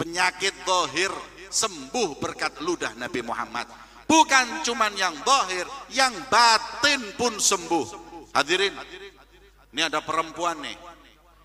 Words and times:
penyakit 0.00 0.56
dohir 0.64 1.12
sembuh 1.52 2.16
berkat 2.16 2.64
ludah 2.64 2.96
Nabi 2.96 3.20
Muhammad. 3.20 3.68
Bukan 4.08 4.64
cuman 4.64 4.96
yang 4.96 5.12
dohir 5.20 5.68
yang 5.92 6.16
batin 6.32 7.12
pun 7.20 7.36
sembuh. 7.36 8.08
Hadirin 8.32 8.72
ini 9.76 9.82
ada 9.84 10.00
perempuan 10.00 10.64
nih. 10.64 10.78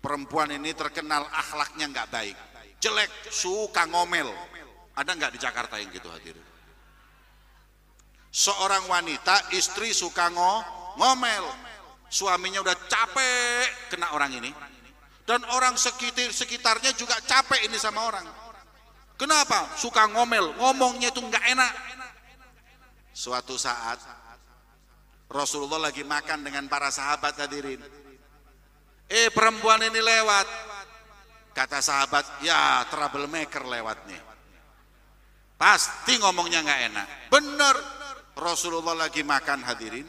Perempuan 0.00 0.48
ini 0.56 0.72
terkenal 0.72 1.28
akhlaknya 1.28 1.92
nggak 1.92 2.08
baik. 2.08 2.36
Jelek 2.80 3.10
suka 3.28 3.84
ngomel. 3.84 4.32
Ada 4.96 5.10
nggak 5.12 5.32
di 5.36 5.38
Jakarta 5.38 5.78
yang 5.78 5.92
gitu 5.92 6.08
hadirin? 6.10 6.42
Seorang 8.32 8.88
wanita 8.90 9.54
istri 9.54 9.92
suka 9.92 10.32
ngo 10.32 10.54
ngomel. 10.98 11.44
Suaminya 12.08 12.64
udah 12.64 12.76
capek 12.88 13.92
kena 13.92 14.16
orang 14.16 14.32
ini 14.40 14.50
dan 15.28 15.44
orang 15.52 15.76
sekitar 15.76 16.32
sekitarnya 16.32 16.96
juga 16.96 17.20
capek 17.20 17.68
ini 17.68 17.76
sama 17.76 18.00
orang. 18.08 18.24
Kenapa? 19.20 19.76
Suka 19.76 20.08
ngomel. 20.08 20.56
Ngomongnya 20.56 21.12
itu 21.12 21.20
nggak 21.20 21.44
enak. 21.52 21.72
Suatu 23.12 23.60
saat 23.60 24.00
Rasulullah 25.28 25.92
lagi 25.92 26.00
makan 26.00 26.48
dengan 26.48 26.64
para 26.72 26.88
sahabat 26.88 27.36
hadirin. 27.44 27.84
Eh 29.04 29.28
perempuan 29.28 29.84
ini 29.84 30.00
lewat. 30.00 30.48
Kata 31.52 31.84
sahabat 31.84 32.40
ya 32.40 32.88
troublemaker 32.88 33.68
lewat 33.68 34.08
nih. 34.08 34.22
Pasti 35.60 36.16
ngomongnya 36.24 36.64
nggak 36.64 36.80
enak. 36.88 37.06
Bener 37.28 37.76
Rasulullah 38.32 38.96
lagi 38.96 39.20
makan 39.20 39.60
hadirin. 39.60 40.08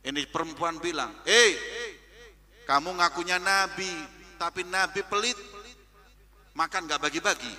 Ini 0.00 0.26
perempuan 0.32 0.80
bilang, 0.80 1.12
"Eh, 1.28 1.79
kamu 2.70 3.02
ngakunya 3.02 3.42
nabi, 3.42 3.90
tapi 4.38 4.62
nabi 4.62 5.02
pelit. 5.02 5.34
Makan 6.54 6.86
gak 6.86 7.02
bagi-bagi." 7.02 7.50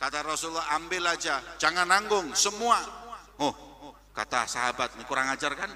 Kata 0.00 0.24
Rasulullah, 0.24 0.72
"Ambil 0.72 1.04
aja, 1.04 1.44
jangan 1.60 1.84
nanggung 1.84 2.32
semua." 2.32 2.80
Oh, 3.36 3.54
kata 4.16 4.48
sahabat, 4.48 4.96
ini 4.96 5.04
kurang 5.04 5.28
ajar 5.28 5.52
kan? 5.52 5.68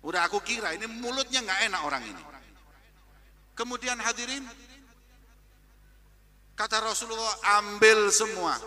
Udah 0.00 0.24
aku 0.24 0.40
kira 0.40 0.72
ini 0.72 0.88
mulutnya 0.88 1.44
nggak 1.44 1.60
enak 1.68 1.82
orang 1.84 2.02
ini. 2.08 2.22
Kemudian 3.54 3.98
hadirin, 4.00 4.46
kata 6.56 6.82
Rasulullah, 6.82 7.60
"Ambil 7.60 8.08
semua." 8.10 8.58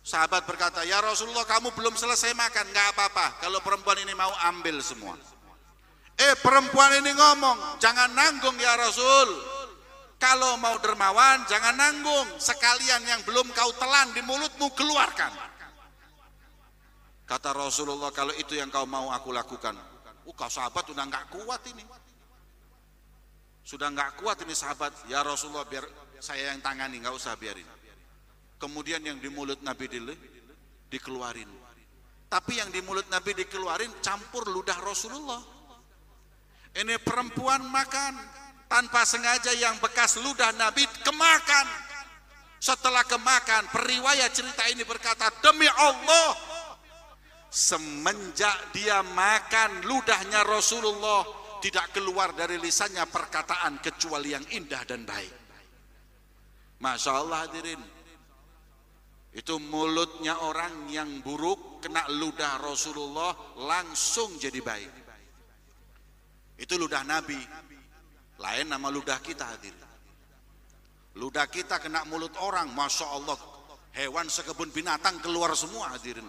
Sahabat 0.00 0.48
berkata, 0.48 0.80
ya 0.88 0.96
Rasulullah 1.04 1.44
kamu 1.44 1.76
belum 1.76 1.92
selesai 1.92 2.32
makan, 2.32 2.72
nggak 2.72 2.88
apa-apa. 2.96 3.36
Kalau 3.44 3.60
perempuan 3.60 4.00
ini 4.00 4.16
mau 4.16 4.32
ambil 4.48 4.80
semua. 4.80 5.12
Eh 6.20 6.34
perempuan 6.44 7.00
ini 7.00 7.16
ngomong, 7.16 7.80
jangan 7.80 8.12
nanggung 8.12 8.56
ya 8.60 8.76
Rasul. 8.76 9.28
Kalau 10.20 10.60
mau 10.60 10.76
dermawan, 10.76 11.48
jangan 11.48 11.72
nanggung. 11.80 12.28
Sekalian 12.36 13.00
yang 13.08 13.24
belum 13.24 13.48
kau 13.56 13.72
telan 13.80 14.12
di 14.12 14.20
mulutmu, 14.20 14.68
keluarkan. 14.76 15.32
Kata 17.24 17.56
Rasulullah, 17.56 18.12
kalau 18.12 18.36
itu 18.36 18.52
yang 18.52 18.68
kau 18.68 18.84
mau 18.84 19.08
aku 19.08 19.32
lakukan. 19.32 19.72
Uh, 20.28 20.34
kau 20.36 20.52
sahabat 20.52 20.92
udah 20.92 21.08
nggak 21.08 21.32
kuat 21.32 21.64
ini. 21.72 21.88
Sudah 23.64 23.88
nggak 23.88 24.20
kuat 24.20 24.44
ini 24.44 24.52
sahabat. 24.52 25.08
Ya 25.08 25.24
Rasulullah, 25.24 25.64
biar 25.64 25.88
saya 26.20 26.52
yang 26.52 26.60
tangani, 26.60 27.00
nggak 27.00 27.16
usah 27.16 27.32
biarin 27.40 27.80
kemudian 28.60 29.00
yang 29.00 29.16
di 29.16 29.32
mulut 29.32 29.64
Nabi 29.64 29.88
di, 29.88 29.98
dikeluarin 30.92 31.48
tapi 32.28 32.60
yang 32.60 32.68
di 32.68 32.84
mulut 32.84 33.08
Nabi 33.08 33.32
dikeluarin 33.32 34.04
campur 34.04 34.46
ludah 34.46 34.76
Rasulullah 34.84 35.40
ini 36.78 36.94
perempuan 37.02 37.66
makan 37.66 38.14
tanpa 38.70 39.02
sengaja 39.02 39.50
yang 39.58 39.74
bekas 39.82 40.20
ludah 40.22 40.54
Nabi 40.54 40.86
kemakan. 41.02 41.66
Setelah 42.60 43.02
kemakan 43.08 43.72
periwayat 43.72 44.36
cerita 44.36 44.68
ini 44.68 44.84
berkata 44.84 45.32
demi 45.40 45.64
Allah 45.64 46.36
semenjak 47.50 48.70
dia 48.70 49.02
makan 49.02 49.82
ludahnya 49.88 50.46
Rasulullah 50.46 51.24
tidak 51.64 51.90
keluar 51.96 52.36
dari 52.36 52.60
lisannya 52.60 53.02
perkataan 53.10 53.82
kecuali 53.82 54.36
yang 54.36 54.46
indah 54.54 54.84
dan 54.86 55.02
baik. 55.08 55.34
Masya 56.80 57.10
Allah 57.12 57.48
hadirin. 57.48 57.82
Itu 59.30 59.62
mulutnya 59.62 60.42
orang 60.42 60.90
yang 60.90 61.22
buruk 61.22 61.80
kena 61.84 62.02
ludah 62.12 62.58
Rasulullah 62.58 63.30
langsung 63.56 64.36
jadi 64.36 64.58
baik. 64.58 65.09
Itu 66.60 66.76
ludah 66.76 67.00
Nabi. 67.08 67.40
Lain 68.36 68.66
nama 68.68 68.92
ludah 68.92 69.16
kita 69.24 69.48
hadir. 69.48 69.72
Ludah 71.16 71.48
kita 71.48 71.80
kena 71.80 72.04
mulut 72.06 72.36
orang, 72.38 72.70
masya 72.70 73.08
Allah, 73.08 73.36
hewan 73.96 74.30
sekebun 74.30 74.70
binatang 74.70 75.18
keluar 75.18 75.50
semua 75.58 75.90
hadirin. 75.90 76.28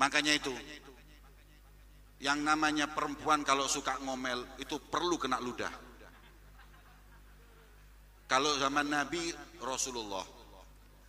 Makanya 0.00 0.32
itu, 0.34 0.54
yang 2.24 2.40
namanya 2.40 2.88
perempuan 2.88 3.44
kalau 3.44 3.68
suka 3.68 4.00
ngomel 4.00 4.46
itu 4.58 4.80
perlu 4.80 5.20
kena 5.20 5.38
ludah. 5.38 5.70
Kalau 8.24 8.56
zaman 8.56 8.88
Nabi 8.88 9.30
Rasulullah. 9.60 10.24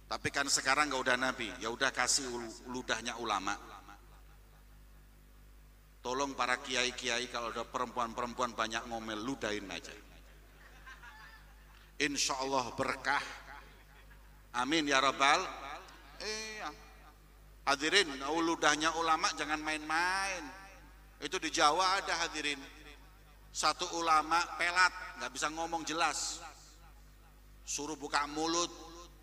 Tapi 0.06 0.30
kan 0.30 0.46
sekarang 0.46 0.94
nggak 0.94 1.02
udah 1.02 1.18
Nabi, 1.18 1.50
ya 1.58 1.74
udah 1.74 1.90
kasih 1.90 2.30
ludahnya 2.70 3.18
ulama. 3.18 3.58
Tolong 6.06 6.38
para 6.38 6.62
kiai-kiai 6.62 7.26
kalau 7.34 7.50
ada 7.50 7.66
perempuan-perempuan 7.66 8.54
banyak 8.54 8.86
ngomel, 8.86 9.18
ludahin 9.26 9.66
aja. 9.74 9.90
Insya 11.98 12.38
Allah 12.46 12.70
berkah. 12.78 13.26
Amin 14.54 14.86
ya 14.86 15.02
Rabbal. 15.02 15.42
Iya. 16.22 16.70
Hadirin, 17.66 18.22
ludahnya 18.22 18.94
ulama 19.02 19.34
jangan 19.34 19.58
main-main. 19.58 20.46
Itu 21.18 21.42
di 21.42 21.50
Jawa 21.50 21.98
ada 21.98 22.14
hadirin. 22.22 22.62
Satu 23.50 23.90
ulama 23.98 24.38
pelat, 24.62 24.94
nggak 25.18 25.32
bisa 25.34 25.50
ngomong 25.50 25.82
jelas 25.82 26.46
suruh 27.66 27.98
buka 27.98 28.30
mulut 28.30 28.70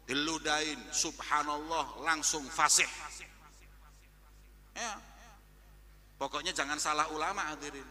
diludain 0.02 0.76
subhanallah 0.90 2.02
langsung 2.02 2.42
fasih 2.50 2.90
ya 4.74 4.98
pokoknya 6.22 6.54
jangan 6.54 6.78
salah 6.78 7.10
ulama 7.10 7.50
hadirin. 7.50 7.82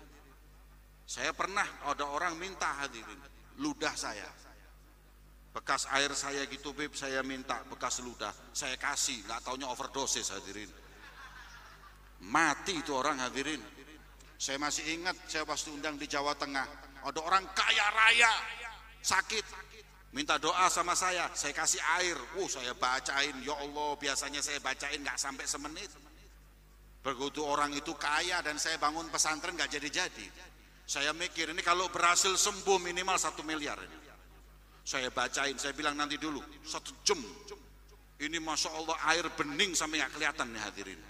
Saya 1.03 1.35
pernah 1.35 1.67
ada 1.83 2.07
orang 2.07 2.39
minta 2.39 2.71
hadirin 2.79 3.19
ludah 3.59 3.91
saya. 3.91 4.31
Bekas 5.51 5.83
air 5.91 6.15
saya 6.15 6.47
gitu 6.47 6.71
beb 6.71 6.95
saya 6.95 7.19
minta 7.27 7.59
bekas 7.67 7.99
ludah. 7.99 8.31
Saya 8.55 8.79
kasih 8.79 9.27
nggak 9.27 9.43
taunya 9.43 9.67
overdosis 9.67 10.31
hadirin. 10.31 10.71
Mati 12.31 12.79
itu 12.79 12.95
orang 12.95 13.19
hadirin. 13.19 13.59
Saya 14.39 14.55
masih 14.55 14.95
ingat 14.95 15.27
saya 15.27 15.43
pasti 15.43 15.67
undang 15.75 15.99
di 15.99 16.07
Jawa 16.07 16.31
Tengah 16.39 16.65
ada 17.03 17.19
orang 17.19 17.43
kaya 17.51 17.87
raya 17.91 18.31
sakit. 19.03 19.43
Minta 20.11 20.35
doa 20.35 20.67
sama 20.67 20.91
saya, 20.91 21.31
saya 21.31 21.55
kasih 21.55 21.79
air, 22.03 22.19
uh 22.35 22.49
saya 22.51 22.75
bacain, 22.75 23.31
ya 23.47 23.55
Allah 23.55 23.95
biasanya 23.95 24.43
saya 24.43 24.59
bacain 24.59 24.99
nggak 24.99 25.15
sampai 25.15 25.47
semenit. 25.47 25.87
Begitu 27.01 27.41
orang 27.41 27.73
itu 27.73 27.97
kaya 27.97 28.45
dan 28.45 28.62
saya 28.62 28.78
bangun 28.78 29.09
pesantren 29.09 29.57
nggak 29.57 29.73
jadi-jadi. 29.73 30.28
Saya 30.85 31.13
mikir 31.17 31.50
ini 31.50 31.62
kalau 31.66 31.89
berhasil 31.89 32.34
sembuh 32.38 32.78
minimal 32.78 33.17
satu 33.17 33.41
miliar 33.41 33.81
ini. 33.81 33.97
Saya 34.81 35.09
bacain, 35.13 35.57
saya 35.57 35.73
bilang 35.73 35.97
nanti 35.97 36.17
dulu 36.22 36.41
satu 36.61 36.94
jam. 37.06 37.17
Ini 38.22 38.38
masya 38.38 38.69
Allah 38.78 38.97
air 39.09 39.25
bening 39.34 39.73
sampai 39.73 39.97
nggak 39.97 40.13
kelihatan 40.13 40.47
nih 40.53 40.61
hadirin. 40.61 41.01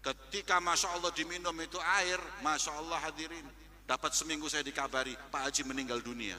Ketika 0.00 0.56
masya 0.58 0.88
Allah 0.96 1.12
diminum 1.12 1.54
itu 1.60 1.76
air, 2.00 2.20
masya 2.40 2.72
Allah 2.72 2.96
hadirin. 3.04 3.44
Dapat 3.84 4.16
seminggu 4.16 4.48
saya 4.48 4.64
dikabari 4.64 5.12
Pak 5.28 5.52
Haji 5.52 5.62
meninggal 5.68 6.00
dunia 6.00 6.38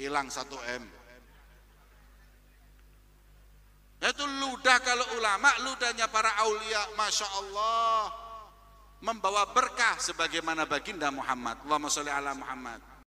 hilang 0.00 0.32
satu 0.32 0.56
M 0.64 0.82
itu 4.00 4.24
ludah 4.24 4.80
kalau 4.80 5.04
ulama 5.20 5.52
ludahnya 5.60 6.08
para 6.08 6.32
aulia 6.40 6.82
Masya 6.96 7.28
Allah 7.36 8.08
membawa 9.04 9.52
berkah 9.52 10.00
sebagaimana 10.00 10.64
baginda 10.64 11.12
Muhammad. 11.12 11.60
Allahumma 11.64 11.92
sholli 11.92 12.12
ala 12.12 12.32
Muhammad 12.32 12.89